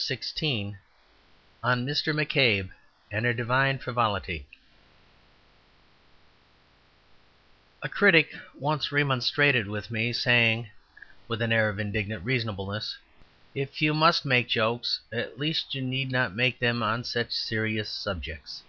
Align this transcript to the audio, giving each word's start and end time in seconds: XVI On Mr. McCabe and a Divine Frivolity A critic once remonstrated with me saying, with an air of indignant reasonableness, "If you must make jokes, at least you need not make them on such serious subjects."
XVI 0.00 0.78
On 1.62 1.84
Mr. 1.84 2.14
McCabe 2.14 2.70
and 3.10 3.26
a 3.26 3.34
Divine 3.34 3.78
Frivolity 3.78 4.46
A 7.82 7.88
critic 7.90 8.34
once 8.58 8.90
remonstrated 8.90 9.68
with 9.68 9.90
me 9.90 10.14
saying, 10.14 10.70
with 11.28 11.42
an 11.42 11.52
air 11.52 11.68
of 11.68 11.78
indignant 11.78 12.24
reasonableness, 12.24 12.96
"If 13.54 13.82
you 13.82 13.92
must 13.92 14.24
make 14.24 14.48
jokes, 14.48 15.00
at 15.12 15.38
least 15.38 15.74
you 15.74 15.82
need 15.82 16.10
not 16.10 16.34
make 16.34 16.60
them 16.60 16.82
on 16.82 17.04
such 17.04 17.32
serious 17.32 17.90
subjects." 17.90 18.62